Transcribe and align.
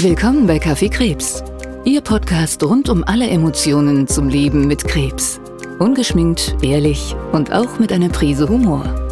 Willkommen 0.00 0.46
bei 0.46 0.60
Kaffee 0.60 0.90
Krebs, 0.90 1.42
Ihr 1.84 2.00
Podcast 2.00 2.62
rund 2.62 2.88
um 2.88 3.02
alle 3.02 3.26
Emotionen 3.26 4.06
zum 4.06 4.28
Leben 4.28 4.68
mit 4.68 4.84
Krebs. 4.84 5.40
Ungeschminkt, 5.80 6.54
ehrlich 6.62 7.16
und 7.32 7.52
auch 7.52 7.80
mit 7.80 7.90
einer 7.90 8.08
Prise 8.08 8.48
Humor. 8.48 9.07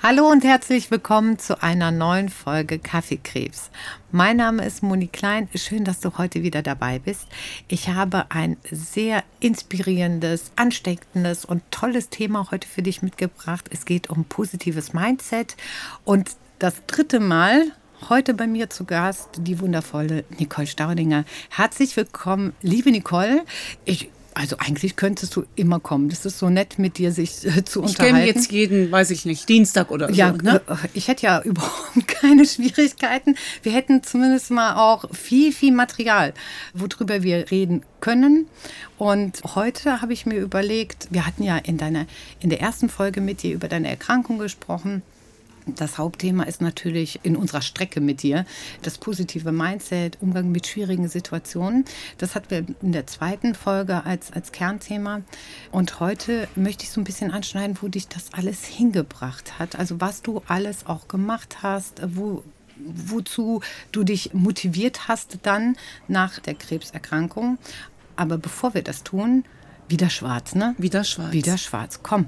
Hallo 0.00 0.30
und 0.30 0.44
herzlich 0.44 0.92
willkommen 0.92 1.40
zu 1.40 1.60
einer 1.60 1.90
neuen 1.90 2.28
Folge 2.28 2.78
Kaffeekrebs. 2.78 3.70
Mein 4.12 4.36
Name 4.36 4.64
ist 4.64 4.80
Moni 4.80 5.08
Klein. 5.08 5.48
Schön, 5.56 5.84
dass 5.84 5.98
du 5.98 6.16
heute 6.18 6.44
wieder 6.44 6.62
dabei 6.62 7.00
bist. 7.00 7.26
Ich 7.66 7.88
habe 7.88 8.26
ein 8.30 8.58
sehr 8.70 9.24
inspirierendes, 9.40 10.52
ansteckendes 10.54 11.44
und 11.44 11.64
tolles 11.72 12.10
Thema 12.10 12.48
heute 12.52 12.68
für 12.68 12.80
dich 12.82 13.02
mitgebracht. 13.02 13.64
Es 13.72 13.86
geht 13.86 14.08
um 14.08 14.24
positives 14.24 14.92
Mindset 14.92 15.56
und 16.04 16.36
das 16.60 16.86
dritte 16.86 17.18
Mal 17.18 17.72
heute 18.08 18.34
bei 18.34 18.46
mir 18.46 18.70
zu 18.70 18.84
Gast 18.84 19.30
die 19.38 19.58
wundervolle 19.58 20.24
Nicole 20.38 20.68
Staudinger. 20.68 21.24
Herzlich 21.50 21.96
willkommen, 21.96 22.54
liebe 22.62 22.92
Nicole. 22.92 23.44
Ich 23.84 24.10
also 24.38 24.56
eigentlich 24.58 24.94
könntest 24.94 25.34
du 25.34 25.44
immer 25.56 25.80
kommen. 25.80 26.08
Das 26.10 26.24
ist 26.24 26.38
so 26.38 26.48
nett, 26.48 26.78
mit 26.78 26.96
dir 26.98 27.10
sich 27.10 27.44
äh, 27.44 27.64
zu 27.64 27.80
ich 27.80 27.88
unterhalten. 27.88 28.16
Ich 28.18 28.24
kenne 28.24 28.26
jetzt 28.26 28.52
jeden, 28.52 28.92
weiß 28.92 29.10
ich 29.10 29.24
nicht, 29.24 29.48
Dienstag 29.48 29.90
oder 29.90 30.10
ja, 30.12 30.30
so. 30.30 30.36
Ne? 30.36 30.60
Äh, 30.68 30.76
ich 30.94 31.08
hätte 31.08 31.26
ja 31.26 31.40
überhaupt 31.44 32.06
keine 32.06 32.46
Schwierigkeiten. 32.46 33.34
Wir 33.64 33.72
hätten 33.72 34.04
zumindest 34.04 34.52
mal 34.52 34.76
auch 34.76 35.12
viel, 35.12 35.52
viel 35.52 35.72
Material, 35.72 36.34
worüber 36.72 37.24
wir 37.24 37.50
reden 37.50 37.82
können. 38.00 38.46
Und 38.96 39.42
heute 39.56 40.00
habe 40.02 40.12
ich 40.12 40.24
mir 40.24 40.38
überlegt, 40.38 41.08
wir 41.10 41.26
hatten 41.26 41.42
ja 41.42 41.56
in, 41.56 41.76
deiner, 41.76 42.06
in 42.38 42.48
der 42.48 42.60
ersten 42.60 42.88
Folge 42.88 43.20
mit 43.20 43.42
dir 43.42 43.52
über 43.52 43.66
deine 43.66 43.88
Erkrankung 43.88 44.38
gesprochen. 44.38 45.02
Das 45.76 45.98
Hauptthema 45.98 46.44
ist 46.44 46.60
natürlich 46.60 47.20
in 47.22 47.36
unserer 47.36 47.62
Strecke 47.62 48.00
mit 48.00 48.22
dir 48.22 48.44
das 48.82 48.98
positive 48.98 49.52
Mindset, 49.52 50.18
Umgang 50.20 50.50
mit 50.50 50.66
schwierigen 50.66 51.08
Situationen. 51.08 51.84
Das 52.18 52.34
hatten 52.34 52.50
wir 52.50 52.64
in 52.82 52.92
der 52.92 53.06
zweiten 53.06 53.54
Folge 53.54 54.04
als, 54.04 54.32
als 54.32 54.52
Kernthema. 54.52 55.22
Und 55.70 56.00
heute 56.00 56.48
möchte 56.54 56.84
ich 56.84 56.90
so 56.90 57.00
ein 57.00 57.04
bisschen 57.04 57.30
anschneiden, 57.30 57.76
wo 57.80 57.88
dich 57.88 58.08
das 58.08 58.32
alles 58.32 58.64
hingebracht 58.64 59.58
hat. 59.58 59.78
Also 59.78 60.00
was 60.00 60.22
du 60.22 60.42
alles 60.46 60.86
auch 60.86 61.08
gemacht 61.08 61.58
hast, 61.62 62.00
wo, 62.16 62.42
wozu 62.76 63.60
du 63.92 64.04
dich 64.04 64.34
motiviert 64.34 65.08
hast 65.08 65.38
dann 65.42 65.76
nach 66.06 66.38
der 66.38 66.54
Krebserkrankung. 66.54 67.58
Aber 68.16 68.38
bevor 68.38 68.74
wir 68.74 68.82
das 68.82 69.04
tun, 69.04 69.44
wieder 69.88 70.10
schwarz, 70.10 70.54
ne? 70.54 70.74
Wieder 70.78 71.04
schwarz. 71.04 71.32
Wieder 71.32 71.58
schwarz. 71.58 72.00
Komm, 72.02 72.26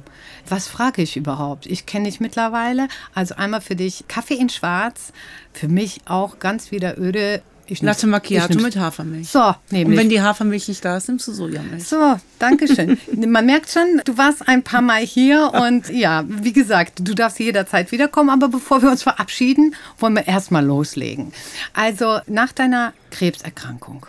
was 0.48 0.66
frage 0.68 1.02
ich 1.02 1.16
überhaupt? 1.16 1.66
Ich 1.66 1.86
kenne 1.86 2.06
dich 2.06 2.20
mittlerweile. 2.20 2.88
Also 3.14 3.34
einmal 3.34 3.60
für 3.60 3.76
dich 3.76 4.04
Kaffee 4.08 4.34
in 4.34 4.48
schwarz. 4.48 5.12
Für 5.52 5.68
mich 5.68 6.00
auch 6.06 6.38
ganz 6.38 6.70
wieder 6.70 6.98
öde. 6.98 7.42
Ich 7.66 7.82
Latte 7.82 8.08
Macchiato 8.08 8.58
mit 8.58 8.76
Hafermilch. 8.76 9.28
So, 9.28 9.54
nämlich. 9.70 9.86
Und 9.86 9.96
wenn 9.96 10.08
die 10.08 10.20
Hafermilch 10.20 10.66
nicht 10.66 10.84
da 10.84 10.96
ist, 10.96 11.06
nimmst 11.06 11.28
du 11.28 11.32
Sojamilch. 11.32 11.84
So, 11.84 12.18
danke 12.40 12.66
schön. 12.66 12.98
Man 13.30 13.46
merkt 13.46 13.70
schon, 13.70 14.02
du 14.04 14.18
warst 14.18 14.48
ein 14.48 14.64
paar 14.64 14.82
Mal 14.82 15.02
hier 15.02 15.52
und 15.54 15.88
ja, 15.92 16.24
wie 16.26 16.52
gesagt, 16.52 16.94
du 17.00 17.14
darfst 17.14 17.38
jederzeit 17.38 17.92
wiederkommen. 17.92 18.30
Aber 18.30 18.48
bevor 18.48 18.82
wir 18.82 18.90
uns 18.90 19.04
verabschieden, 19.04 19.76
wollen 19.98 20.14
wir 20.14 20.26
erstmal 20.26 20.64
loslegen. 20.64 21.32
Also 21.72 22.18
nach 22.26 22.50
deiner 22.50 22.92
Krebserkrankung. 23.12 24.06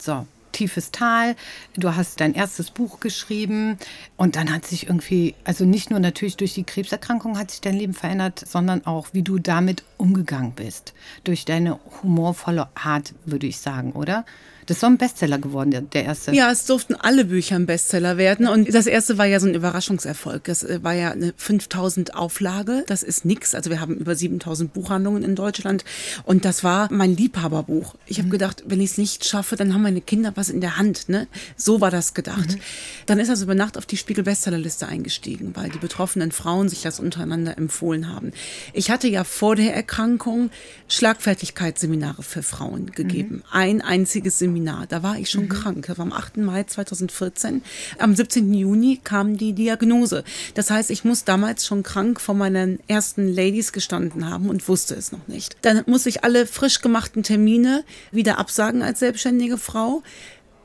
So, 0.00 0.26
tiefes 0.52 0.90
Tal. 0.90 1.34
Du 1.76 1.94
hast 1.94 2.20
dein 2.20 2.34
erstes 2.34 2.70
Buch 2.70 3.00
geschrieben 3.00 3.78
und 4.16 4.36
dann 4.36 4.52
hat 4.52 4.66
sich 4.66 4.86
irgendwie, 4.86 5.34
also 5.44 5.64
nicht 5.64 5.90
nur 5.90 6.00
natürlich 6.00 6.36
durch 6.36 6.54
die 6.54 6.64
Krebserkrankung 6.64 7.38
hat 7.38 7.50
sich 7.50 7.60
dein 7.60 7.76
Leben 7.76 7.94
verändert, 7.94 8.38
sondern 8.46 8.86
auch, 8.86 9.08
wie 9.12 9.22
du 9.22 9.38
damit 9.38 9.84
umgegangen 9.96 10.52
bist. 10.52 10.94
Durch 11.24 11.44
deine 11.44 11.80
humorvolle 12.02 12.68
Art, 12.74 13.14
würde 13.24 13.46
ich 13.46 13.58
sagen, 13.58 13.92
oder? 13.92 14.24
Das 14.72 14.78
ist 14.78 14.80
so 14.80 14.86
ein 14.86 14.96
Bestseller 14.96 15.38
geworden, 15.38 15.70
der, 15.70 15.82
der, 15.82 16.04
erste. 16.04 16.34
Ja, 16.34 16.50
es 16.50 16.64
durften 16.64 16.94
alle 16.94 17.26
Bücher 17.26 17.56
ein 17.56 17.66
Bestseller 17.66 18.16
werden. 18.16 18.48
Und 18.48 18.72
das 18.72 18.86
erste 18.86 19.18
war 19.18 19.26
ja 19.26 19.38
so 19.38 19.46
ein 19.46 19.54
Überraschungserfolg. 19.54 20.44
Das 20.44 20.62
äh, 20.62 20.82
war 20.82 20.94
ja 20.94 21.10
eine 21.10 21.34
5000 21.36 22.14
Auflage. 22.14 22.82
Das 22.86 23.02
ist 23.02 23.26
nix. 23.26 23.54
Also 23.54 23.68
wir 23.68 23.82
haben 23.82 23.96
über 23.96 24.14
7000 24.14 24.72
Buchhandlungen 24.72 25.24
in 25.24 25.36
Deutschland. 25.36 25.84
Und 26.24 26.46
das 26.46 26.64
war 26.64 26.88
mein 26.90 27.14
Liebhaberbuch. 27.14 27.96
Ich 28.06 28.16
habe 28.16 28.28
mhm. 28.28 28.32
gedacht, 28.32 28.64
wenn 28.66 28.80
ich 28.80 28.92
es 28.92 28.98
nicht 28.98 29.26
schaffe, 29.26 29.56
dann 29.56 29.74
haben 29.74 29.82
meine 29.82 30.00
Kinder 30.00 30.32
was 30.36 30.48
in 30.48 30.62
der 30.62 30.78
Hand. 30.78 31.10
Ne? 31.10 31.28
So 31.54 31.82
war 31.82 31.90
das 31.90 32.14
gedacht. 32.14 32.52
Mhm. 32.52 32.60
Dann 33.04 33.18
ist 33.18 33.28
also 33.28 33.44
über 33.44 33.54
Nacht 33.54 33.76
auf 33.76 33.84
die 33.84 33.98
Spiegel-Bestsellerliste 33.98 34.88
eingestiegen, 34.88 35.54
weil 35.54 35.68
die 35.68 35.80
betroffenen 35.80 36.32
Frauen 36.32 36.70
sich 36.70 36.80
das 36.80 36.98
untereinander 36.98 37.58
empfohlen 37.58 38.08
haben. 38.08 38.32
Ich 38.72 38.90
hatte 38.90 39.06
ja 39.06 39.24
vor 39.24 39.54
der 39.54 39.76
Erkrankung 39.76 40.48
Schlagfertigkeitsseminare 40.88 42.22
für 42.22 42.42
Frauen 42.42 42.92
gegeben. 42.92 43.34
Mhm. 43.34 43.42
Ein 43.50 43.82
einziges 43.82 44.38
Seminar 44.38 44.61
Seminar. 44.62 44.86
Da 44.88 45.02
war 45.02 45.18
ich 45.18 45.30
schon 45.30 45.44
mhm. 45.44 45.48
krank. 45.48 45.86
Das 45.86 45.98
war 45.98 46.06
am 46.06 46.12
8. 46.12 46.38
Mai 46.38 46.64
2014. 46.64 47.62
Am 47.98 48.14
17. 48.14 48.52
Juni 48.54 49.00
kam 49.02 49.36
die 49.36 49.52
Diagnose. 49.52 50.24
Das 50.54 50.70
heißt, 50.70 50.90
ich 50.90 51.04
muss 51.04 51.24
damals 51.24 51.66
schon 51.66 51.82
krank 51.82 52.20
vor 52.20 52.34
meinen 52.34 52.78
ersten 52.88 53.28
Ladies 53.28 53.72
gestanden 53.72 54.30
haben 54.30 54.48
und 54.48 54.66
wusste 54.68 54.94
es 54.94 55.12
noch 55.12 55.26
nicht. 55.26 55.56
Dann 55.62 55.82
muss 55.86 56.06
ich 56.06 56.24
alle 56.24 56.46
frisch 56.46 56.80
gemachten 56.80 57.22
Termine 57.22 57.84
wieder 58.10 58.38
absagen 58.38 58.82
als 58.82 59.00
selbstständige 59.00 59.58
Frau 59.58 60.02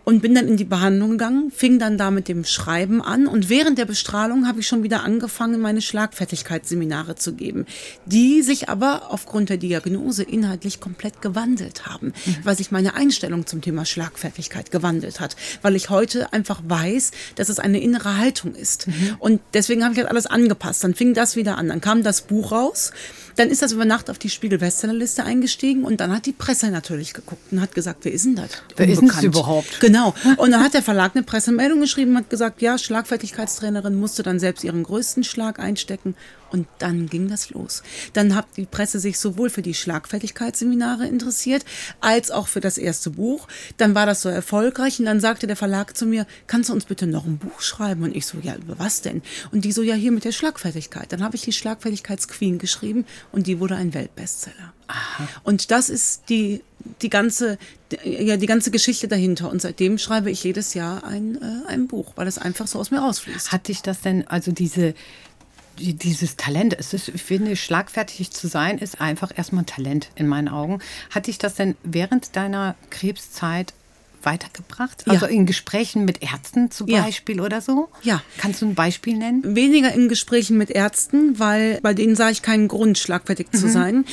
und 0.07 0.22
bin 0.22 0.34
dann 0.34 0.47
in 0.47 0.56
die 0.56 0.63
Behandlung 0.63 1.12
gegangen, 1.12 1.51
fing 1.51 1.79
dann 1.79 1.97
da 1.97 2.12
mit 2.12 2.29
dem 2.29 2.45
Schreiben 2.45 3.01
an 3.01 3.28
und 3.28 3.50
während 3.50 3.78
der 3.78 3.84
Bestrahlung 3.84 4.47
habe 4.47 4.62
ich 4.62 4.68
schon 4.68 4.81
wieder 4.81 5.03
angefangen, 5.03 5.59
meine 5.59 5.81
Schlagfertigkeitsseminare 5.81 7.16
zu 7.16 7.34
geben, 7.34 7.66
die 8.06 8.41
sich 8.41 8.69
aber 8.69 9.12
aufgrund 9.12 9.50
der 9.50 9.57
Diagnose 9.57 10.23
inhaltlich 10.23 10.79
komplett 10.79 11.22
gewandelt 11.22 11.88
haben, 11.88 12.13
mhm. 12.25 12.38
weil 12.45 12.56
sich 12.56 12.72
meine 12.72 12.94
Einstellung 12.94 13.47
zum 13.47 13.59
Thema 13.59 13.84
Schlagfertigkeit 13.84 14.72
gewandelt 14.72 15.19
hat, 15.19 15.35
weil 15.62 15.75
ich 15.75 15.90
heute 15.90 16.31
einfach 16.31 16.62
weiß, 16.66 17.12
dass 17.35 17.50
es 17.50 17.59
eine 17.59 17.81
innere 17.81 18.18
Haltung 18.18 18.56
ist. 18.56 18.88
Mhm. 18.88 19.18
Und 19.19 19.41
deswegen 19.53 19.84
habe 19.84 19.94
ich 19.94 20.00
das 20.00 20.09
alles 20.09 20.25
angepasst. 20.25 20.85
Dann 20.85 20.94
fing 20.94 21.16
das 21.16 21.35
wieder 21.35 21.57
an, 21.57 21.68
dann 21.68 21.81
kam 21.81 22.03
das 22.03 22.22
Buch 22.22 22.53
raus 22.53 22.94
dann 23.37 23.49
ist 23.49 23.61
das 23.61 23.71
über 23.71 23.85
Nacht 23.85 24.09
auf 24.09 24.17
die 24.17 24.29
Spiegel-Bestsellerliste 24.29 25.23
eingestiegen 25.23 25.83
und 25.83 26.01
dann 26.01 26.11
hat 26.11 26.25
die 26.25 26.33
Presse 26.33 26.69
natürlich 26.69 27.13
geguckt 27.13 27.51
und 27.51 27.61
hat 27.61 27.73
gesagt, 27.73 27.99
wer 28.03 28.11
ist 28.11 28.25
denn 28.25 28.35
das? 28.35 28.49
Wer 28.75 28.89
ist 28.89 29.01
das 29.01 29.23
überhaupt? 29.23 29.79
Genau. 29.79 30.13
Und 30.37 30.51
dann 30.51 30.63
hat 30.63 30.73
der 30.73 30.81
Verlag 30.81 31.15
eine 31.15 31.23
Pressemeldung 31.23 31.79
geschrieben 31.79 32.11
und 32.11 32.17
hat 32.17 32.29
gesagt, 32.29 32.61
ja, 32.61 32.77
Schlagfertigkeitstrainerin 32.77 33.95
musste 33.95 34.23
dann 34.23 34.39
selbst 34.39 34.63
ihren 34.63 34.83
größten 34.83 35.23
Schlag 35.23 35.59
einstecken 35.59 36.15
und 36.51 36.67
dann 36.79 37.07
ging 37.07 37.27
das 37.27 37.49
los. 37.49 37.83
Dann 38.13 38.35
hat 38.35 38.45
die 38.57 38.65
Presse 38.65 38.99
sich 38.99 39.19
sowohl 39.19 39.49
für 39.49 39.61
die 39.61 39.73
Schlagfertigkeitsseminare 39.73 41.07
interessiert, 41.07 41.65
als 42.01 42.31
auch 42.31 42.47
für 42.47 42.59
das 42.59 42.77
erste 42.77 43.09
Buch. 43.09 43.47
Dann 43.77 43.95
war 43.95 44.05
das 44.05 44.21
so 44.21 44.29
erfolgreich 44.29 44.99
und 44.99 45.05
dann 45.05 45.19
sagte 45.19 45.47
der 45.47 45.55
Verlag 45.55 45.97
zu 45.97 46.05
mir, 46.05 46.25
kannst 46.47 46.69
du 46.69 46.73
uns 46.73 46.85
bitte 46.85 47.07
noch 47.07 47.25
ein 47.25 47.37
Buch 47.37 47.61
schreiben? 47.61 48.03
Und 48.03 48.15
ich 48.15 48.25
so, 48.25 48.37
ja, 48.41 48.55
über 48.55 48.79
was 48.79 49.01
denn? 49.01 49.21
Und 49.51 49.65
die 49.65 49.71
so, 49.71 49.81
ja, 49.81 49.95
hier 49.95 50.11
mit 50.11 50.25
der 50.25 50.31
Schlagfertigkeit. 50.31 51.11
Dann 51.11 51.23
habe 51.23 51.35
ich 51.35 51.41
die 51.41 51.53
Schlagfertigkeitsqueen 51.53 52.57
geschrieben 52.57 53.05
und 53.31 53.47
die 53.47 53.59
wurde 53.59 53.75
ein 53.75 53.93
Weltbestseller. 53.93 54.73
Aha. 54.87 55.27
Und 55.43 55.71
das 55.71 55.89
ist 55.89 56.29
die, 56.29 56.63
die, 57.01 57.09
ganze, 57.09 57.57
ja, 58.03 58.37
die 58.37 58.45
ganze 58.45 58.71
Geschichte 58.71 59.07
dahinter. 59.07 59.49
Und 59.49 59.61
seitdem 59.61 59.97
schreibe 59.97 60.31
ich 60.31 60.43
jedes 60.43 60.73
Jahr 60.73 61.03
ein, 61.03 61.35
äh, 61.41 61.67
ein 61.67 61.87
Buch, 61.87 62.13
weil 62.15 62.27
es 62.27 62.37
einfach 62.37 62.67
so 62.67 62.79
aus 62.79 62.91
mir 62.91 62.99
rausfließt. 62.99 63.51
Hat 63.51 63.67
dich 63.67 63.81
das 63.81 64.01
denn, 64.01 64.27
also 64.27 64.51
diese, 64.51 64.93
dieses 65.79 66.35
Talent, 66.35 66.75
es 66.77 66.93
ist, 66.93 67.09
ich 67.09 67.21
finde, 67.21 67.55
schlagfertig 67.55 68.31
zu 68.31 68.47
sein, 68.47 68.77
ist 68.77 69.01
einfach 69.01 69.31
erstmal 69.35 69.63
ein 69.63 69.67
Talent 69.67 70.09
in 70.15 70.27
meinen 70.27 70.49
Augen. 70.49 70.79
Hat 71.09 71.27
dich 71.27 71.38
das 71.38 71.55
denn 71.55 71.75
während 71.83 72.35
deiner 72.35 72.75
Krebszeit 72.89 73.73
weitergebracht? 74.23 75.07
Also 75.07 75.25
ja. 75.25 75.31
in 75.31 75.45
Gesprächen 75.45 76.05
mit 76.05 76.22
Ärzten 76.22 76.72
zum 76.72 76.88
Beispiel 76.88 77.38
ja. 77.38 77.44
oder 77.44 77.61
so? 77.61 77.89
Ja. 78.03 78.21
Kannst 78.38 78.62
du 78.62 78.65
ein 78.65 78.75
Beispiel 78.75 79.18
nennen? 79.18 79.56
Weniger 79.56 79.91
in 79.94 80.09
Gesprächen 80.09 80.57
mit 80.57 80.69
Ärzten, 80.69 81.39
weil 81.39 81.80
bei 81.81 81.94
denen 81.94 82.15
sah 82.15 82.30
ich 82.30 82.41
keinen 82.41 82.68
Grund, 82.68 82.97
schlagfertig 82.97 83.47
mhm. 83.51 83.57
zu 83.57 83.69
sein. 83.69 84.06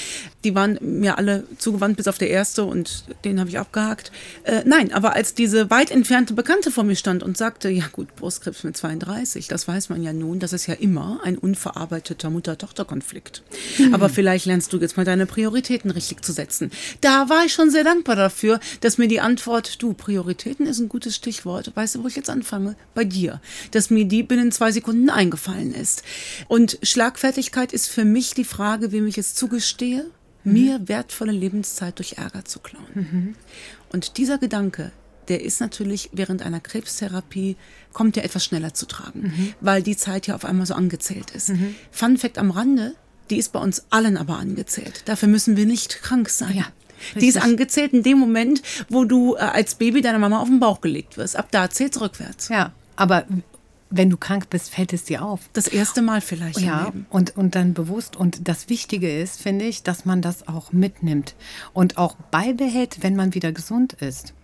Die 0.44 0.54
waren 0.54 0.78
mir 0.80 1.18
alle 1.18 1.44
zugewandt, 1.58 1.96
bis 1.96 2.06
auf 2.06 2.18
der 2.18 2.30
erste 2.30 2.64
und 2.64 3.04
den 3.24 3.40
habe 3.40 3.48
ich 3.48 3.58
abgehakt. 3.58 4.12
Äh, 4.44 4.62
nein, 4.66 4.92
aber 4.92 5.14
als 5.14 5.34
diese 5.34 5.70
weit 5.70 5.90
entfernte 5.90 6.34
Bekannte 6.34 6.70
vor 6.70 6.84
mir 6.84 6.96
stand 6.96 7.22
und 7.22 7.36
sagte, 7.36 7.70
ja 7.70 7.86
gut, 7.90 8.14
Brustkrebs 8.16 8.62
mit 8.64 8.76
32, 8.76 9.48
das 9.48 9.66
weiß 9.66 9.88
man 9.88 10.02
ja 10.02 10.12
nun, 10.12 10.38
das 10.38 10.52
ist 10.52 10.66
ja 10.66 10.74
immer 10.74 11.20
ein 11.24 11.38
unverarbeiteter 11.38 12.30
Mutter-Tochter-Konflikt. 12.30 13.42
Mhm. 13.78 13.94
Aber 13.94 14.08
vielleicht 14.08 14.46
lernst 14.46 14.72
du 14.72 14.78
jetzt 14.78 14.96
mal 14.96 15.04
deine 15.04 15.26
Prioritäten 15.26 15.90
richtig 15.90 16.24
zu 16.24 16.32
setzen. 16.32 16.70
Da 17.00 17.28
war 17.28 17.44
ich 17.44 17.52
schon 17.52 17.70
sehr 17.70 17.84
dankbar 17.84 18.16
dafür, 18.16 18.60
dass 18.80 18.98
mir 18.98 19.08
die 19.08 19.20
Antwort, 19.20 19.82
du, 19.82 19.94
Prioritäten 20.04 20.66
ist 20.66 20.80
ein 20.80 20.90
gutes 20.90 21.16
Stichwort. 21.16 21.72
Weißt 21.74 21.94
du, 21.94 22.02
wo 22.02 22.08
ich 22.08 22.14
jetzt 22.14 22.28
anfange? 22.28 22.76
Bei 22.94 23.04
dir. 23.04 23.40
Dass 23.70 23.88
mir 23.88 24.04
die 24.04 24.22
binnen 24.22 24.52
zwei 24.52 24.70
Sekunden 24.70 25.08
eingefallen 25.08 25.74
ist. 25.74 26.02
Und 26.46 26.78
Schlagfertigkeit 26.82 27.72
ist 27.72 27.88
für 27.88 28.04
mich 28.04 28.34
die 28.34 28.44
Frage, 28.44 28.92
wem 28.92 29.06
ich 29.06 29.16
es 29.16 29.34
zugestehe, 29.34 30.04
mhm. 30.44 30.52
mir 30.52 30.88
wertvolle 30.88 31.32
Lebenszeit 31.32 31.98
durch 31.98 32.18
Ärger 32.18 32.44
zu 32.44 32.58
klauen. 32.58 32.84
Mhm. 32.94 33.34
Und 33.92 34.18
dieser 34.18 34.36
Gedanke 34.36 34.92
der 35.28 35.42
ist 35.42 35.58
natürlich 35.62 36.10
während 36.12 36.42
einer 36.42 36.60
Krebstherapie, 36.60 37.56
kommt 37.94 38.16
der 38.16 38.26
etwas 38.26 38.44
schneller 38.44 38.74
zu 38.74 38.84
tragen, 38.84 39.54
weil 39.62 39.82
die 39.82 39.96
Zeit 39.96 40.26
ja 40.26 40.34
auf 40.34 40.44
einmal 40.44 40.66
so 40.66 40.74
angezählt 40.74 41.30
ist. 41.30 41.50
Fun 41.90 42.18
Fact 42.18 42.36
am 42.36 42.50
Rande, 42.50 42.94
die 43.30 43.38
ist 43.38 43.50
bei 43.52 43.58
uns 43.58 43.86
allen 43.88 44.18
aber 44.18 44.36
angezählt. 44.36 45.00
Dafür 45.06 45.28
müssen 45.28 45.56
wir 45.56 45.64
nicht 45.64 46.02
krank 46.02 46.28
sein. 46.28 46.54
Ja, 46.54 46.66
die 47.14 47.26
ist 47.26 47.36
richtig. 47.36 47.42
angezählt 47.42 47.92
in 47.92 48.02
dem 48.02 48.18
Moment, 48.18 48.62
wo 48.88 49.04
du 49.04 49.34
äh, 49.34 49.38
als 49.38 49.74
Baby 49.74 50.00
deiner 50.00 50.18
Mama 50.18 50.40
auf 50.40 50.48
den 50.48 50.60
Bauch 50.60 50.80
gelegt 50.80 51.16
wirst. 51.16 51.36
Ab 51.36 51.48
da 51.50 51.70
zählt 51.70 52.00
rückwärts. 52.00 52.48
Ja, 52.48 52.72
aber 52.96 53.24
wenn 53.96 54.10
du 54.10 54.16
krank 54.16 54.50
bist, 54.50 54.70
fällt 54.70 54.92
es 54.92 55.04
dir 55.04 55.24
auf. 55.24 55.48
Das 55.52 55.68
erste 55.68 56.02
Mal 56.02 56.20
vielleicht 56.20 56.60
Ja, 56.60 56.92
und, 57.10 57.36
und 57.36 57.54
dann 57.54 57.74
bewusst. 57.74 58.16
Und 58.16 58.48
das 58.48 58.68
Wichtige 58.68 59.20
ist, 59.20 59.40
finde 59.40 59.66
ich, 59.66 59.84
dass 59.84 60.04
man 60.04 60.20
das 60.20 60.48
auch 60.48 60.72
mitnimmt 60.72 61.34
und 61.72 61.96
auch 61.96 62.16
beibehält, 62.16 63.02
wenn 63.02 63.14
man 63.14 63.34
wieder 63.34 63.52
gesund 63.52 63.92
ist. 63.94 64.34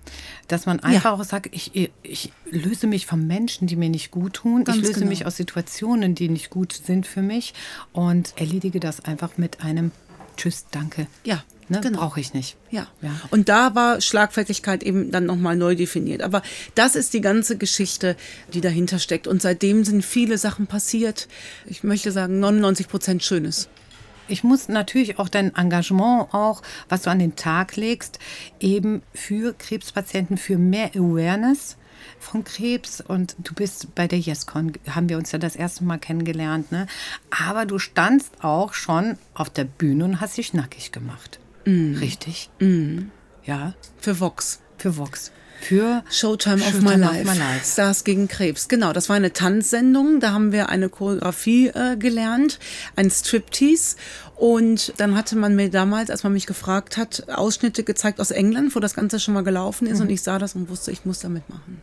Dass 0.46 0.66
man 0.66 0.80
einfach 0.80 1.18
auch 1.18 1.24
sagt, 1.24 1.48
ich, 1.52 1.90
ich 2.02 2.32
löse 2.50 2.86
mich 2.86 3.06
von 3.06 3.26
Menschen, 3.26 3.66
die 3.66 3.76
mir 3.76 3.88
nicht 3.88 4.10
gut 4.10 4.34
tun. 4.34 4.64
Ganz 4.64 4.78
ich 4.78 4.84
löse 4.84 5.00
genau. 5.00 5.08
mich 5.08 5.26
aus 5.26 5.36
Situationen, 5.36 6.14
die 6.14 6.28
nicht 6.28 6.50
gut 6.50 6.72
sind 6.72 7.06
für 7.06 7.22
mich 7.22 7.54
und 7.92 8.34
erledige 8.36 8.78
das 8.78 9.04
einfach 9.04 9.36
mit 9.36 9.64
einem 9.64 9.90
Tschüss, 10.36 10.66
danke. 10.70 11.06
Ja, 11.24 11.42
ne? 11.70 11.80
genau. 11.80 12.00
Brauche 12.00 12.20
ich 12.20 12.34
nicht. 12.34 12.56
Ja. 12.70 12.86
Ja. 13.00 13.10
Und 13.30 13.48
da 13.48 13.74
war 13.74 14.00
Schlagfertigkeit 14.00 14.82
eben 14.82 15.10
dann 15.10 15.26
nochmal 15.26 15.56
neu 15.56 15.74
definiert. 15.74 16.22
Aber 16.22 16.42
das 16.74 16.94
ist 16.96 17.14
die 17.14 17.20
ganze 17.20 17.56
Geschichte, 17.56 18.16
die 18.52 18.60
dahinter 18.60 18.98
steckt. 18.98 19.26
Und 19.26 19.42
seitdem 19.42 19.84
sind 19.84 20.04
viele 20.04 20.38
Sachen 20.38 20.66
passiert. 20.66 21.28
Ich 21.66 21.82
möchte 21.82 22.12
sagen, 22.12 22.40
99 22.40 22.88
Prozent 22.88 23.22
Schönes. 23.22 23.68
Ich 24.30 24.44
muss 24.44 24.68
natürlich 24.68 25.18
auch 25.18 25.28
dein 25.28 25.54
Engagement, 25.56 26.32
auch 26.32 26.62
was 26.88 27.02
du 27.02 27.10
an 27.10 27.18
den 27.18 27.34
Tag 27.34 27.74
legst, 27.74 28.20
eben 28.60 29.02
für 29.12 29.52
Krebspatienten, 29.54 30.36
für 30.38 30.56
mehr 30.56 30.90
Awareness 30.94 31.76
von 32.20 32.44
Krebs. 32.44 33.00
Und 33.00 33.34
du 33.38 33.54
bist 33.54 33.94
bei 33.96 34.06
der 34.06 34.20
YesCon, 34.20 34.72
haben 34.88 35.08
wir 35.08 35.18
uns 35.18 35.32
ja 35.32 35.38
das 35.38 35.56
erste 35.56 35.84
Mal 35.84 35.98
kennengelernt. 35.98 36.70
Ne? 36.70 36.86
Aber 37.30 37.66
du 37.66 37.80
standst 37.80 38.44
auch 38.44 38.72
schon 38.72 39.18
auf 39.34 39.50
der 39.50 39.64
Bühne 39.64 40.04
und 40.04 40.20
hast 40.20 40.36
dich 40.36 40.54
nackig 40.54 40.92
gemacht. 40.92 41.40
Richtig? 41.66 42.50
Ja, 43.44 43.74
Für 43.98 44.20
Vox. 44.20 44.60
für 44.78 44.96
Vox. 44.96 45.30
Für 45.60 46.02
Showtime, 46.10 46.56
of, 46.56 46.72
Showtime 46.72 46.82
my 46.82 47.04
of 47.04 47.12
life. 47.12 47.24
My 47.30 47.38
Life. 47.38 47.66
Stars 47.70 48.04
gegen 48.04 48.28
Krebs. 48.28 48.68
Genau, 48.68 48.94
das 48.94 49.10
war 49.10 49.16
eine 49.16 49.32
Tanzsendung. 49.32 50.18
Da 50.18 50.32
haben 50.32 50.52
wir 50.52 50.70
eine 50.70 50.88
Choreografie 50.88 51.68
äh, 51.68 51.96
gelernt, 51.98 52.58
ein 52.96 53.10
Striptease. 53.10 53.96
Und 54.36 54.94
dann 54.96 55.14
hatte 55.14 55.36
man 55.36 55.54
mir 55.54 55.68
damals, 55.68 56.08
als 56.08 56.22
man 56.22 56.32
mich 56.32 56.46
gefragt 56.46 56.96
hat, 56.96 57.28
Ausschnitte 57.28 57.84
gezeigt 57.84 58.20
aus 58.20 58.30
England, 58.30 58.74
wo 58.74 58.80
das 58.80 58.94
Ganze 58.94 59.20
schon 59.20 59.34
mal 59.34 59.44
gelaufen 59.44 59.86
ist. 59.86 59.98
Mhm. 59.98 60.04
Und 60.04 60.10
ich 60.10 60.22
sah 60.22 60.38
das 60.38 60.54
und 60.54 60.70
wusste, 60.70 60.92
ich 60.92 61.04
muss 61.04 61.18
da 61.20 61.28
mitmachen. 61.28 61.82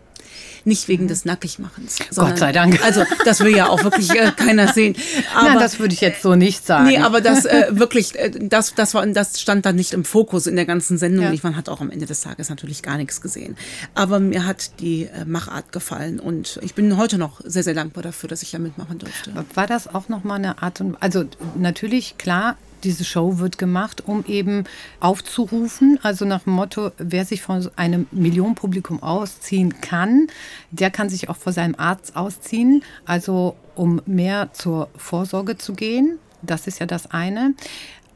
Nicht 0.66 0.88
wegen 0.88 1.08
des 1.08 1.24
Nackigmachens. 1.26 1.98
sondern- 2.10 2.34
Mhm. 2.36 2.40
sei 2.40 2.52
Dank. 2.52 2.84
Also, 2.84 3.04
das 3.26 3.40
will 3.42 3.56
ja 3.56 3.68
auch 3.70 3.84
wirklich 3.84 4.10
äh, 4.12 4.32
keiner 4.36 4.68
sehen. 4.74 4.96
Aber, 5.36 5.50
Nein, 5.50 5.60
das 5.60 5.80
würde 5.80 5.94
ich 5.94 6.02
jetzt 6.02 6.22
so 6.22 6.36
nicht 6.36 6.66
sagen. 6.66 6.88
Nee, 6.88 6.98
aber 6.98 7.22
das 7.22 7.46
äh, 7.46 7.68
wirklich, 7.72 8.18
äh, 8.20 8.32
das, 8.32 8.74
das, 8.76 8.94
war, 8.94 9.06
das 9.08 9.40
stand 9.40 9.66
dann 9.66 9.76
nicht 9.76 9.94
im 9.94 10.04
Fokus 10.04 10.46
in 10.48 10.56
der 10.56 10.66
ganzen 10.66 10.98
Sendung. 10.98 11.26
Ja. 11.26 11.32
Ich, 11.32 11.44
man 11.44 11.56
hat 11.56 11.70
auch 11.70 11.80
am 11.82 11.90
Ende 11.90 12.06
des 12.06 12.22
Tages 12.22 12.50
natürlich 12.50 12.84
gar 12.84 12.98
nichts 12.98 13.22
gesehen. 13.22 13.56
Aber 13.96 14.20
mir 14.20 14.46
hat 14.46 14.80
die 14.82 15.04
äh, 15.06 15.26
Machart 15.26 15.72
gefallen 15.72 16.20
und 16.20 16.60
ich 16.62 16.74
bin 16.76 16.98
heute 16.98 17.18
noch 17.18 17.40
sehr, 17.44 17.64
sehr 17.64 17.74
dankbar 17.74 18.04
dafür, 18.04 18.28
dass 18.30 18.42
ich 18.44 18.52
da 18.52 18.60
mitmachen 18.60 18.98
durfte. 19.00 19.32
War 19.54 19.68
das 19.68 19.94
auch 19.94 20.10
nochmal 20.10 20.38
eine 20.40 20.62
Art 20.62 20.82
und 20.82 20.98
also 21.02 21.24
natürlich 21.56 22.18
klar, 22.18 22.58
diese 22.84 23.04
Show 23.04 23.40
wird 23.40 23.58
gemacht, 23.58 24.04
um 24.06 24.26
eben 24.26 24.64
aufzurufen, 25.00 26.00
also 26.04 26.26
nach 26.26 26.44
dem 26.44 26.54
Motto, 26.54 26.92
wer 26.98 27.26
sich 27.26 27.42
von 27.42 27.70
einem 27.76 28.08
Millionenpublikum 28.12 29.02
ausziehen 29.02 29.82
kann, 29.82 30.28
der 30.72 30.92
kann 30.92 31.10
sich 31.10 31.30
auch 31.30 31.38
vor 31.38 31.54
seinem 31.54 31.76
Arzt 31.78 32.16
ausziehen, 32.16 32.84
also 33.06 33.56
um 33.76 34.02
mehr 34.06 34.50
zur 34.54 34.90
Vorsorge 34.96 35.58
zu 35.58 35.74
gehen. 35.74 36.20
Das 36.42 36.68
ist 36.68 36.80
ja 36.80 36.86
das 36.86 37.12
eine. 37.12 37.54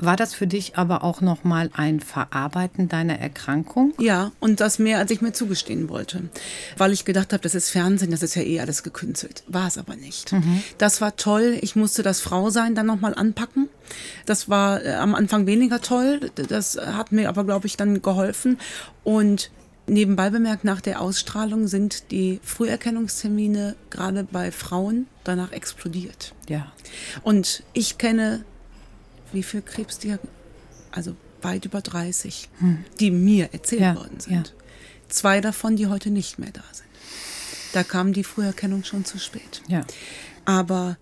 War 0.01 0.15
das 0.15 0.33
für 0.33 0.47
dich 0.47 0.77
aber 0.77 1.03
auch 1.03 1.21
nochmal 1.21 1.69
ein 1.73 1.99
Verarbeiten 1.99 2.89
deiner 2.89 3.19
Erkrankung? 3.19 3.93
Ja, 3.99 4.31
und 4.39 4.59
das 4.59 4.79
mehr, 4.79 4.97
als 4.97 5.11
ich 5.11 5.21
mir 5.21 5.31
zugestehen 5.31 5.89
wollte. 5.89 6.23
Weil 6.75 6.91
ich 6.91 7.05
gedacht 7.05 7.33
habe, 7.33 7.43
das 7.43 7.53
ist 7.53 7.69
Fernsehen, 7.69 8.09
das 8.09 8.23
ist 8.23 8.33
ja 8.33 8.41
eh 8.41 8.59
alles 8.59 8.81
gekünstelt. 8.81 9.43
War 9.47 9.67
es 9.67 9.77
aber 9.77 9.95
nicht. 9.95 10.33
Das 10.79 11.01
war 11.01 11.15
toll. 11.17 11.59
Ich 11.61 11.75
musste 11.75 12.01
das 12.01 12.19
Frausein 12.19 12.73
dann 12.73 12.87
nochmal 12.87 13.13
anpacken. 13.13 13.69
Das 14.25 14.49
war 14.49 14.83
äh, 14.83 14.93
am 14.93 15.15
Anfang 15.15 15.45
weniger 15.47 15.81
toll. 15.81 16.31
Das 16.35 16.77
hat 16.77 17.11
mir 17.11 17.29
aber, 17.29 17.43
glaube 17.43 17.67
ich, 17.67 17.77
dann 17.77 18.01
geholfen. 18.01 18.57
Und 19.03 19.51
nebenbei 19.88 20.29
bemerkt, 20.29 20.63
nach 20.63 20.81
der 20.81 21.01
Ausstrahlung 21.01 21.67
sind 21.67 22.11
die 22.11 22.39
Früherkennungstermine 22.43 23.75
gerade 23.89 24.23
bei 24.23 24.51
Frauen 24.51 25.07
danach 25.23 25.51
explodiert. 25.51 26.33
Ja. 26.47 26.71
Und 27.23 27.63
ich 27.73 27.97
kenne, 27.97 28.43
wie 29.31 29.43
viel 29.43 29.61
Krebsdiagnosen, 29.61 30.29
also 30.91 31.15
weit 31.41 31.65
über 31.65 31.81
30, 31.81 32.49
die 32.99 33.11
mir 33.11 33.49
erzählt 33.53 33.81
Ja, 33.81 33.95
worden 33.95 34.19
sind. 34.19 34.33
ja. 34.33 34.44
Zwei 35.09 35.41
davon, 35.41 35.75
die 35.75 35.87
heute 35.87 36.09
nicht 36.09 36.37
mehr 36.39 36.51
da 36.51 36.63
sind. 36.71 36.87
Da 37.73 37.83
kam 37.83 38.13
die 38.13 38.23
Früherkennung 38.23 38.83
schon 38.83 39.05
zu 39.05 39.17
spät. 39.17 39.61
Ja. 39.67 39.83
Aber, 40.45 40.97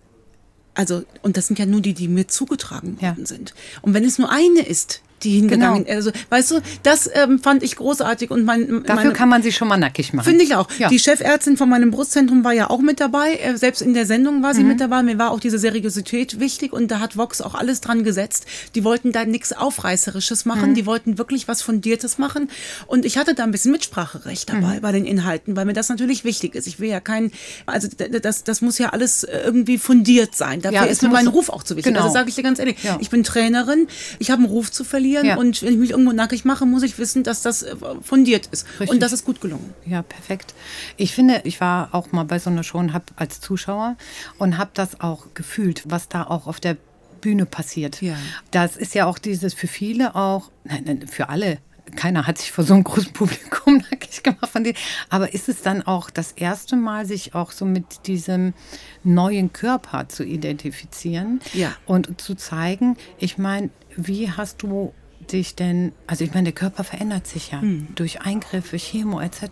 also, 0.74 1.02
und 1.22 1.36
das 1.36 1.46
sind 1.46 1.58
ja 1.58 1.66
nur 1.66 1.80
die, 1.80 1.94
die 1.94 2.08
mir 2.08 2.28
zugetragen 2.28 2.96
Ja. 3.00 3.10
worden 3.10 3.26
sind. 3.26 3.54
Und 3.82 3.94
wenn 3.94 4.04
es 4.04 4.18
nur 4.18 4.30
eine 4.30 4.60
ist, 4.66 5.02
die 5.22 5.30
hingegangen 5.36 5.84
Genau. 5.84 5.96
Also, 5.96 6.10
weißt 6.30 6.50
du, 6.52 6.60
das 6.82 7.08
ähm, 7.12 7.38
fand 7.38 7.62
ich 7.62 7.76
großartig 7.76 8.30
und 8.30 8.44
mein, 8.44 8.82
Dafür 8.84 8.94
meine, 8.94 9.12
kann 9.12 9.28
man 9.28 9.42
sich 9.42 9.56
schon 9.56 9.68
mal 9.68 9.76
nackig 9.76 10.12
machen. 10.12 10.24
Finde 10.26 10.44
ich 10.44 10.54
auch. 10.54 10.68
Ja. 10.78 10.88
Die 10.88 10.98
Chefärztin 10.98 11.56
von 11.56 11.68
meinem 11.68 11.90
Brustzentrum 11.90 12.44
war 12.44 12.52
ja 12.52 12.70
auch 12.70 12.80
mit 12.80 13.00
dabei. 13.00 13.34
Äh, 13.34 13.56
Selbst 13.56 13.82
in 13.82 13.94
der 13.94 14.06
Sendung 14.06 14.42
war 14.42 14.54
sie 14.54 14.62
Mhm. 14.62 14.68
mit 14.68 14.80
dabei. 14.80 15.02
Mir 15.02 15.18
war 15.18 15.30
auch 15.30 15.40
diese 15.40 15.58
Seriosität 15.58 16.40
wichtig 16.40 16.72
und 16.72 16.90
da 16.90 17.00
hat 17.00 17.16
Vox 17.16 17.40
auch 17.40 17.54
alles 17.54 17.80
dran 17.80 18.04
gesetzt. 18.04 18.46
Die 18.74 18.84
wollten 18.84 19.12
da 19.12 19.24
nichts 19.24 19.52
Aufreißerisches 19.52 20.44
machen. 20.44 20.70
Mhm. 20.70 20.74
Die 20.74 20.86
wollten 20.86 21.18
wirklich 21.18 21.48
was 21.48 21.62
Fundiertes 21.62 22.18
machen. 22.18 22.50
Und 22.86 23.04
ich 23.04 23.18
hatte 23.18 23.34
da 23.34 23.42
ein 23.44 23.50
bisschen 23.50 23.72
Mitspracherecht 23.72 24.48
dabei 24.48 24.76
Mhm. 24.76 24.80
bei 24.80 24.92
den 24.92 25.04
Inhalten, 25.04 25.56
weil 25.56 25.64
mir 25.66 25.72
das 25.74 25.88
natürlich 25.88 26.24
wichtig 26.24 26.54
ist. 26.54 26.66
Ich 26.66 26.80
will 26.80 26.88
ja 26.88 27.00
kein, 27.00 27.30
also 27.66 27.88
das, 28.22 28.44
das 28.44 28.60
muss 28.62 28.78
ja 28.78 28.90
alles 28.90 29.24
äh, 29.24 29.40
irgendwie 29.44 29.78
fundiert 29.78 30.34
sein. 30.34 30.62
Dafür 30.62 30.78
Ja, 30.80 30.84
ist 30.84 31.02
mir 31.02 31.08
mein 31.08 31.26
Ruf 31.26 31.48
auch 31.50 31.62
zu 31.62 31.76
wichtig. 31.76 31.92
Genau. 31.92 32.04
Also 32.04 32.14
sage 32.14 32.28
ich 32.28 32.34
dir 32.36 32.42
ganz 32.42 32.58
ehrlich, 32.58 32.76
Ja. 32.82 32.96
ich 33.00 33.10
bin 33.10 33.22
Trainerin, 33.24 33.86
ich 34.18 34.30
habe 34.30 34.42
einen 34.42 34.50
Ruf 34.50 34.70
zu 34.70 34.84
verlieren 34.84 35.09
Ja. 35.10 35.36
und 35.36 35.62
wenn 35.62 35.72
ich 35.72 35.78
mich 35.78 35.90
irgendwo 35.90 36.12
nackig 36.12 36.44
mache, 36.44 36.66
muss 36.66 36.82
ich 36.82 36.98
wissen, 36.98 37.22
dass 37.22 37.42
das 37.42 37.62
äh, 37.62 37.74
fundiert 38.02 38.46
ist. 38.52 38.66
Richtig. 38.78 38.90
Und 38.90 39.00
das 39.00 39.12
ist 39.12 39.24
gut 39.24 39.40
gelungen. 39.40 39.74
Ja, 39.86 40.02
perfekt. 40.02 40.54
Ich 40.96 41.12
finde, 41.14 41.40
ich 41.44 41.60
war 41.60 41.88
auch 41.92 42.12
mal 42.12 42.24
bei 42.24 42.38
so 42.38 42.50
einer 42.50 42.62
Show 42.62 42.78
und 42.78 42.92
hab 42.92 43.12
als 43.16 43.40
Zuschauer 43.40 43.96
und 44.38 44.58
habe 44.58 44.70
das 44.74 45.00
auch 45.00 45.26
gefühlt, 45.34 45.82
was 45.86 46.08
da 46.08 46.24
auch 46.24 46.46
auf 46.46 46.60
der 46.60 46.76
Bühne 47.20 47.44
passiert. 47.46 48.00
Ja. 48.00 48.16
Das 48.50 48.76
ist 48.76 48.94
ja 48.94 49.04
auch 49.06 49.18
dieses 49.18 49.52
für 49.54 49.66
viele 49.66 50.14
auch, 50.14 50.50
nein, 50.64 50.82
nein, 50.86 51.06
für 51.06 51.28
alle. 51.28 51.58
Keiner 51.96 52.26
hat 52.28 52.38
sich 52.38 52.52
vor 52.52 52.62
so 52.62 52.72
einem 52.72 52.84
großen 52.84 53.12
Publikum 53.14 53.78
nackig 53.90 54.22
gemacht 54.22 54.46
von 54.48 54.62
denen. 54.62 54.76
Aber 55.08 55.34
ist 55.34 55.48
es 55.48 55.60
dann 55.62 55.82
auch 55.82 56.08
das 56.08 56.30
erste 56.32 56.76
Mal, 56.76 57.04
sich 57.04 57.34
auch 57.34 57.50
so 57.50 57.64
mit 57.64 58.06
diesem 58.06 58.54
neuen 59.02 59.52
Körper 59.52 60.08
zu 60.08 60.22
identifizieren 60.24 61.40
Ja. 61.52 61.72
und 61.86 62.20
zu 62.20 62.34
zeigen, 62.36 62.96
ich 63.18 63.38
meine, 63.38 63.70
wie 63.96 64.30
hast 64.30 64.62
du 64.62 64.94
dich 65.32 65.54
denn, 65.54 65.92
also 66.06 66.24
ich 66.24 66.32
meine, 66.32 66.44
der 66.44 66.52
Körper 66.52 66.84
verändert 66.84 67.26
sich 67.26 67.50
ja 67.52 67.62
durch 67.94 68.20
Eingriffe, 68.22 68.76
Chemo 68.78 69.20
etc. 69.20 69.42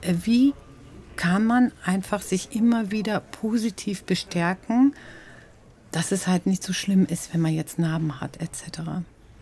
Äh, 0.00 0.14
Wie 0.24 0.52
kann 1.16 1.44
man 1.46 1.72
einfach 1.84 2.22
sich 2.22 2.54
immer 2.56 2.90
wieder 2.90 3.20
positiv 3.20 4.04
bestärken, 4.04 4.94
dass 5.92 6.10
es 6.12 6.26
halt 6.26 6.46
nicht 6.46 6.62
so 6.64 6.72
schlimm 6.72 7.06
ist, 7.06 7.32
wenn 7.32 7.40
man 7.40 7.52
jetzt 7.54 7.78
Narben 7.78 8.20
hat 8.20 8.40
etc. 8.40 8.80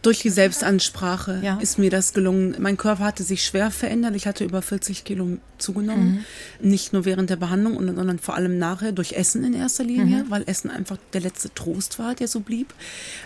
Durch 0.02 0.18
die 0.18 0.30
Selbstansprache 0.30 1.40
Ja. 1.42 1.58
ist 1.60 1.78
mir 1.78 1.88
das 1.88 2.12
gelungen. 2.12 2.56
Mein 2.58 2.76
Körper 2.76 3.04
hatte 3.04 3.22
sich 3.22 3.44
schwer 3.46 3.70
verändert. 3.70 4.16
Ich 4.16 4.26
hatte 4.26 4.44
über 4.44 4.60
40 4.60 5.04
Kilo 5.04 5.38
zugenommen. 5.58 6.24
Nicht 6.60 6.92
nur 6.92 7.04
während 7.04 7.30
der 7.30 7.36
Behandlung, 7.36 7.74
sondern 7.76 8.18
vor 8.18 8.34
allem 8.34 8.58
nachher 8.58 8.90
durch 8.92 9.12
Essen 9.12 9.44
in 9.44 9.54
erster 9.54 9.84
Linie, 9.84 10.26
weil 10.28 10.42
Essen 10.46 10.70
einfach 10.70 10.98
der 11.12 11.20
letzte 11.22 11.54
Trost 11.54 11.98
war, 12.00 12.14
der 12.16 12.26
so 12.28 12.40
blieb. 12.40 12.74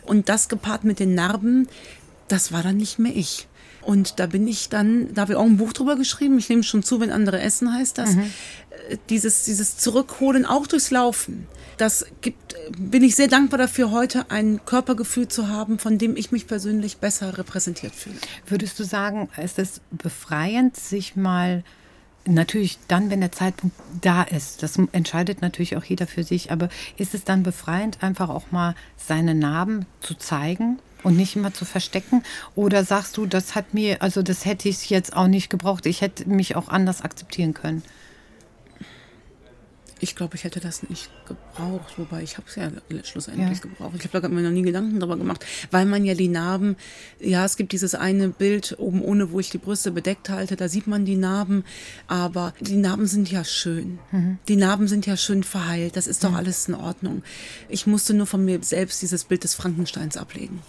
Und 0.05 0.29
das 0.29 0.49
gepaart 0.51 0.85
mit 0.85 1.01
den 1.01 1.15
Narben, 1.15 1.67
das 2.29 2.53
war 2.53 2.63
dann 2.63 2.77
nicht 2.77 2.99
mehr 2.99 3.15
ich. 3.15 3.49
Und 3.87 4.19
da 4.19 4.27
bin 4.27 4.49
ich 4.49 4.69
dann, 4.69 5.15
da 5.15 5.23
habe 5.23 5.33
ich 5.33 5.39
auch 5.39 5.45
ein 5.45 5.59
Buch 5.59 5.73
drüber 5.73 5.95
geschrieben, 5.95 6.39
ich 6.39 6.49
nehme 6.49 6.65
schon 6.65 6.83
zu, 6.83 7.01
wenn 7.01 7.13
andere 7.13 7.41
essen, 7.41 7.73
heißt 7.73 7.99
das, 7.99 8.17
äh, 8.17 8.97
dieses, 9.11 9.45
dieses 9.45 9.77
Zurückholen 9.77 10.45
auch 10.45 10.67
durchs 10.67 10.91
Laufen. 10.91 11.47
Das 11.77 12.05
gibt, 12.21 12.55
äh, 12.55 12.57
bin 12.77 13.05
ich 13.05 13.15
sehr 13.15 13.29
dankbar 13.29 13.59
dafür, 13.59 13.93
heute 13.93 14.29
ein 14.31 14.61
Körpergefühl 14.67 15.29
zu 15.29 15.47
haben, 15.49 15.79
von 15.79 15.99
dem 15.99 16.17
ich 16.17 16.33
mich 16.33 16.49
persönlich 16.49 16.97
besser 16.97 17.39
repräsentiert 17.39 17.95
fühle. 17.95 18.17
Würdest 18.47 18.77
du 18.81 18.85
sagen, 18.85 19.29
es 19.37 19.57
ist 19.57 19.81
befreiend, 19.93 20.77
sich 20.77 21.15
mal 21.15 21.63
natürlich 22.25 22.79
dann, 22.89 23.09
wenn 23.09 23.21
der 23.21 23.31
Zeitpunkt 23.31 23.77
da 24.01 24.25
ist, 24.25 24.65
das 24.65 24.81
entscheidet 24.91 25.43
natürlich 25.43 25.77
auch 25.77 25.85
jeder 25.85 26.09
für 26.09 26.25
sich, 26.25 26.51
aber 26.51 26.71
ist 26.97 27.15
es 27.15 27.23
dann 27.23 27.45
befreiend, 27.45 28.03
einfach 28.03 28.31
auch 28.31 28.51
mal 28.51 28.75
seine 28.97 29.37
Narben 29.37 29.87
zu 30.01 30.15
zeigen 30.15 30.81
und 31.07 31.17
nicht 31.17 31.37
immer 31.37 31.55
zu 31.55 31.65
verstecken? 31.65 32.25
Oder 32.57 32.85
sagst 32.85 33.17
du, 33.17 33.27
das 33.27 33.55
hat 33.55 33.75
mir, 33.75 34.03
also 34.03 34.23
das 34.23 34.45
hätte 34.45 34.69
ich 34.69 34.91
jetzt 34.91 35.15
auch 35.15 35.29
nicht 35.29 35.51
gebraucht, 35.51 35.87
ich 35.87 36.01
hätte 36.01 36.29
mich 36.29 36.57
auch 36.57 36.69
anders 36.69 37.01
akzeptieren 37.01 37.55
können? 37.55 37.85
Ich 40.01 40.17
glaube, 40.17 40.35
ich 40.35 40.43
hätte 40.43 40.59
das 40.59 40.83
nicht 40.91 41.09
gebraucht, 41.27 41.97
wobei 41.97 42.23
ich 42.23 42.37
habe 42.37 42.47
es 42.49 42.57
ja 42.57 42.71
schlussendlich 43.05 43.59
ja. 43.59 43.63
gebraucht. 43.63 43.95
Ich 44.05 44.13
habe 44.13 44.29
mir 44.29 44.43
noch 44.43 44.51
nie 44.51 44.63
Gedanken 44.63 44.99
darüber 44.99 45.17
gemacht, 45.17 45.47
weil 45.71 45.87
man 45.87 46.05
ja 46.05 46.15
die 46.15 46.29
Narben, 46.29 46.77
ja, 47.21 47.45
es 47.45 47.57
gibt 47.57 47.71
dieses 47.71 47.95
eine 47.95 48.29
Bild 48.29 48.75
oben 48.79 49.01
ohne, 49.01 49.31
wo 49.31 49.39
ich 49.39 49.49
die 49.49 49.59
Brüste 49.59 49.93
bedeckt 49.93 50.29
halte, 50.29 50.57
da 50.57 50.69
sieht 50.69 50.89
man 50.89 51.05
die 51.05 51.17
Narben, 51.17 51.65
aber 52.09 52.53
die 52.61 52.77
Narben 52.77 53.07
sind 53.07 53.31
ja 53.31 53.45
schön. 53.45 54.01
Mhm. 54.11 54.39
Die 54.49 54.57
Narben 54.57 54.89
sind 54.89 55.07
ja 55.07 55.17
schön 55.17 55.45
verheilt, 55.45 55.97
das 55.97 56.09
ist 56.09 56.25
doch 56.25 56.31
mhm. 56.31 56.37
alles 56.37 56.67
in 56.67 56.75
Ordnung. 56.75 57.23
Ich 57.69 57.87
musste 57.87 58.13
nur 58.13 58.27
von 58.27 58.45
mir 58.45 58.59
selbst 58.63 59.01
dieses 59.01 59.25
Bild 59.25 59.45
des 59.45 59.55
Frankensteins 59.55 60.17
ablegen. 60.17 60.61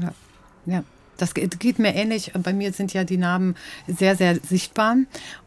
Ja, 0.00 0.14
ja. 0.66 0.84
Das 1.16 1.32
geht 1.34 1.78
mir 1.78 1.94
ähnlich. 1.94 2.32
Bei 2.34 2.52
mir 2.52 2.72
sind 2.72 2.92
ja 2.92 3.04
die 3.04 3.18
Narben 3.18 3.54
sehr, 3.86 4.16
sehr 4.16 4.40
sichtbar. 4.40 4.96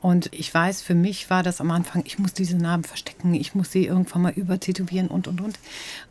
Und 0.01 0.33
ich 0.33 0.53
weiß, 0.53 0.81
für 0.81 0.95
mich 0.95 1.29
war 1.29 1.43
das 1.43 1.59
am 1.59 1.71
Anfang, 1.71 2.03
ich 2.05 2.19
muss 2.19 2.33
diese 2.33 2.55
Narben 2.55 2.85
verstecken, 2.85 3.33
ich 3.33 3.53
muss 3.53 3.71
sie 3.71 3.85
irgendwann 3.85 4.21
mal 4.21 4.31
übertätowieren 4.31 5.09
und, 5.09 5.27
und, 5.27 5.41
und. 5.41 5.59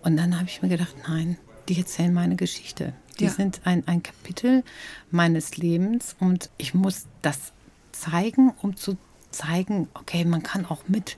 Und 0.02 0.16
dann 0.18 0.38
habe 0.38 0.48
ich 0.48 0.60
mir 0.60 0.68
gedacht, 0.68 0.94
nein, 1.08 1.38
die 1.68 1.78
erzählen 1.78 2.12
meine 2.12 2.36
Geschichte. 2.36 2.92
Die 3.18 3.24
ja. 3.24 3.30
sind 3.30 3.62
ein, 3.64 3.82
ein 3.86 4.02
Kapitel 4.02 4.62
meines 5.10 5.56
Lebens 5.56 6.16
und 6.20 6.50
ich 6.58 6.74
muss 6.74 7.06
das 7.22 7.52
zeigen, 7.92 8.52
um 8.60 8.76
zu 8.76 8.98
zeigen, 9.36 9.88
okay, 9.94 10.24
man 10.24 10.42
kann 10.42 10.66
auch 10.66 10.82
mit 10.88 11.16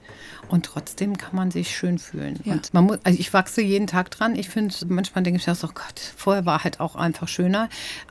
und 0.49 0.67
trotzdem 0.67 1.17
kann 1.17 1.37
man 1.37 1.51
sich 1.51 1.77
schön 1.77 1.99
fühlen. 1.99 2.41
Ja. 2.45 2.55
Und 2.55 2.75
man 2.75 2.85
muss, 2.85 2.99
also 3.05 3.19
ich 3.19 3.33
wachse 3.33 3.63
jeden 3.63 3.87
Tag 3.87 4.11
dran. 4.11 4.37
Ich 4.37 4.49
finde, 4.49 4.75
manchmal 4.89 5.25
denke 5.25 5.41
ich 5.41 5.47
mir, 5.47 5.57
oh 5.63 5.73
Gott, 5.75 6.01
vorher 6.17 6.47
war 6.47 6.65
halt 6.65 6.81
auch 6.81 6.97
einfach 6.97 7.29
schöner, 7.29 7.69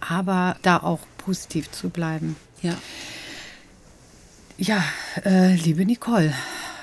aber 0.07 0.57
da 0.61 0.77
auch 0.77 0.99
positiv 1.17 1.71
zu 1.71 1.89
bleiben. 1.89 2.35
Ja. 2.61 2.75
Ja, 4.57 4.83
äh, 5.23 5.53
liebe 5.53 5.85
Nicole, 5.85 6.33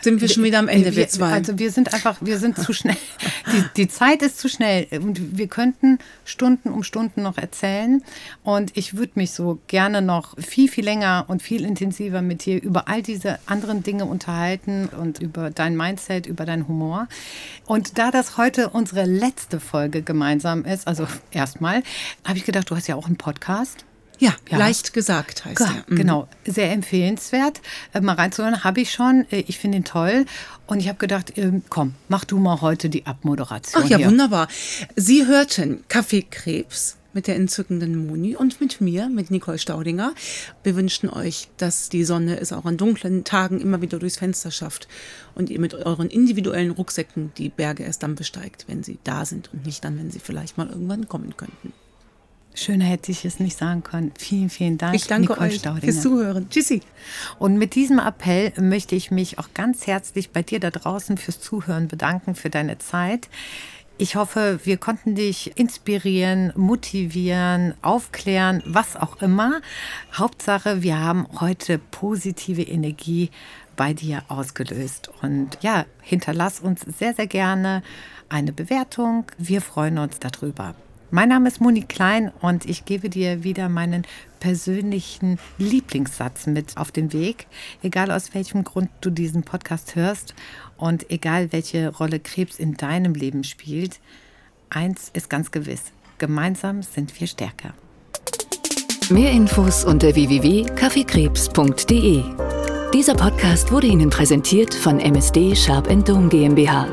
sind 0.05 0.21
wir 0.21 0.29
schon 0.29 0.45
wieder 0.45 0.59
am 0.59 0.69
Ende, 0.69 0.91
wir, 0.91 0.97
wir 0.97 1.09
zwei. 1.09 1.33
Also 1.33 1.59
wir 1.59 1.71
sind 1.71 1.93
einfach, 1.93 2.19
wir 2.21 2.39
sind 2.39 2.57
zu 2.59 2.73
schnell. 2.73 2.97
Die, 3.53 3.65
die 3.77 3.89
Zeit 3.89 4.23
ist 4.23 4.39
zu 4.39 4.49
schnell 4.49 4.87
und 5.03 5.39
wir 5.39 5.49
könnten 5.49 5.99
Stunden 6.25 6.71
um 6.71 6.83
Stunden 6.83 7.23
noch 7.23 7.37
erzählen. 7.37 8.03
Und 8.43 8.77
ich 8.77 8.97
würde 8.97 9.13
mich 9.17 9.33
so 9.33 9.59
gerne 9.67 10.03
noch 10.03 10.35
viel, 10.39 10.69
viel 10.69 10.85
länger 10.85 11.27
und 11.29 11.43
viel 11.43 11.65
intensiver 11.65 12.23
mit 12.23 12.47
dir 12.47 12.61
über 12.63 12.89
all 12.89 13.03
diese 13.03 13.39
anderen 13.47 13.83
Dinge 13.83 14.07
unterhalten 14.07 14.89
und 14.89 15.21
über 15.21 15.51
dein 15.51 15.77
Mindset, 15.77 16.27
über 16.27 16.47
deinen 16.47 16.67
Humor. 16.69 17.07
Und 17.67 17.99
da 17.99 18.11
das 18.11 18.39
heute 18.39 18.71
unsere 18.71 19.05
letzte 19.05 19.61
Folge 19.61 20.03
gemeinsam 20.03 20.65
ist, 20.65 20.89
also 20.89 21.07
erstmal, 21.31 21.83
habe 22.25 22.39
ich 22.39 22.45
gedacht, 22.45 22.71
du 22.71 22.77
hast 22.77 22.89
ja 22.89 22.97
auch 22.97 23.07
einen 23.07 23.17
Podcast. 23.17 23.85
Ja, 24.25 24.35
ja, 24.49 24.57
leicht 24.57 24.95
gesagt 24.95 25.45
heißt 25.45 25.61
ja, 25.61 25.67
er. 25.67 25.85
Mhm. 25.87 25.97
Genau, 25.97 26.29
sehr 26.47 26.73
empfehlenswert. 26.73 27.61
Äh, 27.93 28.01
mal 28.01 28.15
reinzuhören, 28.15 28.65
habe 28.65 28.81
ich 28.81 28.91
schon. 28.91 29.27
Äh, 29.31 29.45
ich 29.47 29.59
finde 29.59 29.77
ihn 29.77 29.85
toll. 29.85 30.25
Und 30.67 30.81
ich 30.81 30.89
habe 30.89 30.97
gedacht, 30.97 31.37
äh, 31.37 31.61
komm, 31.69 31.95
mach 32.09 32.25
du 32.25 32.39
mal 32.39 32.63
heute 32.63 32.89
die 32.89 33.05
Abmoderation. 33.05 33.83
Ach 33.85 33.91
ja, 33.91 33.99
hier. 33.99 34.07
wunderbar. 34.07 34.49
Sie 34.97 35.27
hörten 35.27 35.85
Kaffeekrebs 35.89 36.97
mit 37.13 37.27
der 37.27 37.37
entzückenden 37.37 38.07
Moni 38.07 38.35
und 38.35 38.63
mit 38.63 38.81
mir, 38.81 39.11
mit 39.11 39.31
Nicole 39.31 39.59
Staudinger. 39.59 40.15
Wir 40.63 40.75
wünschen 40.75 41.11
euch, 41.11 41.49
dass 41.59 41.91
die 41.91 42.05
Sonne 42.05 42.41
es 42.41 42.51
auch 42.55 42.65
an 42.65 42.79
dunklen 42.79 43.25
Tagen 43.25 43.61
immer 43.61 43.83
wieder 43.83 43.99
durchs 43.99 44.17
Fenster 44.17 44.51
schafft 44.51 44.89
und 45.35 45.51
ihr 45.51 45.61
mit 45.61 45.75
euren 45.75 46.09
individuellen 46.09 46.71
Rucksäcken 46.71 47.31
die 47.37 47.51
Berge 47.51 47.83
erst 47.83 48.03
dann 48.03 48.15
besteigt, 48.15 48.65
wenn 48.69 48.83
sie 48.83 48.99
da 49.05 49.27
sind 49.27 49.53
und 49.53 49.67
nicht 49.67 49.85
dann, 49.85 49.99
wenn 49.99 50.11
sie 50.11 50.19
vielleicht 50.19 50.57
mal 50.57 50.71
irgendwann 50.71 51.09
kommen 51.09 51.37
könnten. 51.37 51.75
Schöner 52.55 52.85
hätte 52.85 53.11
ich 53.11 53.25
es 53.25 53.41
nicht 53.41 53.59
sagen 53.59 53.83
können. 53.83 54.13
Vielen, 54.17 54.49
vielen 54.49 54.79
Dank. 54.79 54.95
Ich 54.95 55.07
danke 55.07 55.33
Nicole 55.33 55.49
euch 55.51 55.57
Staudinger. 55.57 55.93
fürs 55.93 56.03
Zuhören. 56.03 56.49
Tschüssi. 56.49 56.81
Und 57.39 57.59
mit 57.59 57.75
diesem 57.75 57.99
Appell 57.99 58.53
möchte 58.61 58.95
ich 58.95 59.11
mich 59.11 59.39
auch 59.41 59.49
ganz 59.55 59.87
herzlich 59.89 60.31
bei 60.31 60.43
dir 60.43 60.61
da 60.61 60.71
draußen 60.71 61.19
fürs 61.19 61.41
Zuhören 61.41 61.89
bedanken, 61.89 62.35
für 62.37 62.51
deine 62.51 62.79
Zeit. 62.79 63.29
Ich 63.99 64.17
hoffe, 64.17 64.61
wir 64.65 64.77
konnten 64.77 65.15
dich 65.15 65.57
inspirieren, 65.57 66.53
motivieren, 66.57 67.75
aufklären, 67.83 68.63
was 68.67 68.97
auch 68.97 69.23
immer. 69.23 69.61
Hauptsache, 70.13 70.83
wir 70.83 70.99
haben 70.99 71.27
heute 71.41 71.79
positive 71.79 72.63
Energie 72.63 73.31
bei 73.77 73.93
dir 73.93 74.23
ausgelöst. 74.29 75.11
Und 75.23 75.59
ja, 75.61 75.87
hinterlass 76.03 76.61
uns 76.61 76.81
sehr, 76.99 77.15
sehr 77.15 77.27
gerne 77.27 77.83
eine 78.29 78.53
Bewertung. 78.53 79.27
Wir 79.39 79.61
freuen 79.61 79.99
uns 79.99 80.19
darüber. 80.19 80.75
Mein 81.11 81.29
Name 81.29 81.49
ist 81.49 81.61
Moni 81.61 81.83
Klein 81.83 82.33
und 82.41 82.65
ich 82.69 82.85
gebe 82.85 83.09
dir 83.09 83.45
wieder 83.45 83.69
meinen 83.69 84.05
persönlichen 84.41 85.39
Lieblingssatz 85.59 86.47
mit 86.47 86.77
auf 86.77 86.91
den 86.93 87.13
Weg, 87.13 87.47
egal 87.83 88.11
aus 88.11 88.35
welchem 88.35 88.65
Grund 88.65 88.91
du 89.01 89.11
diesen 89.11 89.45
Podcast 89.45 89.97
hörst 89.97 90.35
und 90.77 91.11
egal 91.11 91.53
welche 91.53 91.95
Rolle 91.95 92.21
Krebs 92.21 92.59
in 92.59 92.75
deinem 92.75 93.15
Leben 93.15 93.45
spielt. 93.45 94.01
Eins 94.71 95.11
ist 95.13 95.29
ganz 95.31 95.51
gewiss, 95.51 95.83
gemeinsam 96.19 96.83
sind 96.83 97.19
wir 97.21 97.27
stärker. 97.27 97.75
Mehr 99.11 99.33
Infos 99.33 99.85
unter 99.85 100.15
www.kaffeekrebs.de. 100.15 102.23
Dieser 102.93 103.15
Podcast 103.15 103.71
wurde 103.71 103.87
Ihnen 103.87 104.11
präsentiert 104.11 104.75
von 104.75 104.99
MSD 105.01 105.55
Sharp 105.55 105.89
Dome 106.05 106.29
GmbH 106.29 106.89